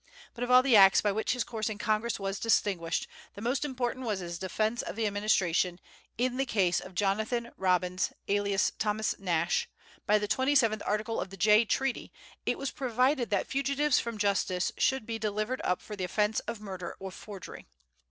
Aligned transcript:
But 0.33 0.43
of 0.43 0.49
all 0.49 0.63
the 0.63 0.75
acts 0.75 0.99
by 0.99 1.11
which 1.11 1.33
his 1.33 1.43
course 1.43 1.69
in 1.69 1.77
Congress 1.77 2.19
was 2.19 2.39
distinguished, 2.39 3.07
the 3.35 3.41
most 3.43 3.63
important 3.63 4.03
was 4.03 4.17
his 4.19 4.39
defence 4.39 4.81
of 4.81 4.95
the 4.95 5.05
administration, 5.05 5.79
in 6.17 6.37
the 6.37 6.45
case 6.47 6.79
of 6.79 6.95
Jonathan 6.95 7.51
Robbins, 7.55 8.11
alias 8.27 8.71
Thomas 8.79 9.13
Nash, 9.19 9.69
By 10.07 10.17
the 10.17 10.27
twenty 10.27 10.55
seventh 10.55 10.81
article 10.87 11.21
of 11.21 11.29
the 11.29 11.37
Jay 11.37 11.65
treaty 11.65 12.11
it 12.47 12.57
was 12.57 12.71
provided 12.71 13.29
that 13.29 13.45
fugitives 13.45 13.99
from 13.99 14.17
justice 14.17 14.71
should 14.75 15.05
be 15.05 15.19
delivered 15.19 15.61
up 15.63 15.83
for 15.83 15.95
the 15.95 16.05
offence 16.05 16.39
of 16.47 16.59
murder 16.59 16.95
or 16.99 17.11
forgery. 17.11 17.67